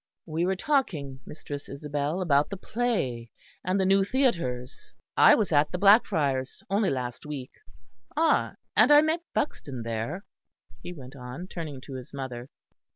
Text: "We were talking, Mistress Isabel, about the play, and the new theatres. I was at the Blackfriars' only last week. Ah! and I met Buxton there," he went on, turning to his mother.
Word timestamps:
"We 0.25 0.47
were 0.47 0.55
talking, 0.55 1.19
Mistress 1.27 1.69
Isabel, 1.69 2.21
about 2.21 2.49
the 2.49 2.57
play, 2.57 3.29
and 3.63 3.79
the 3.79 3.85
new 3.85 4.03
theatres. 4.03 4.95
I 5.15 5.35
was 5.35 5.51
at 5.51 5.71
the 5.71 5.77
Blackfriars' 5.77 6.63
only 6.71 6.89
last 6.89 7.23
week. 7.23 7.51
Ah! 8.17 8.55
and 8.75 8.89
I 8.91 9.03
met 9.03 9.21
Buxton 9.35 9.83
there," 9.83 10.23
he 10.81 10.91
went 10.91 11.15
on, 11.15 11.45
turning 11.45 11.81
to 11.81 11.93
his 11.97 12.15
mother. 12.15 12.49